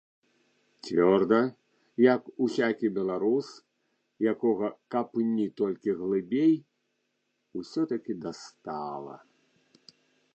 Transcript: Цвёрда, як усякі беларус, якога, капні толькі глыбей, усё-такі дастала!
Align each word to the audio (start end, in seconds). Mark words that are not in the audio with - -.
Цвёрда, 0.85 1.37
як 2.03 2.31
усякі 2.45 2.89
беларус, 2.95 3.51
якога, 4.31 4.71
капні 4.95 5.45
толькі 5.61 5.95
глыбей, 5.99 6.55
усё-такі 7.61 8.13
дастала! 8.25 9.15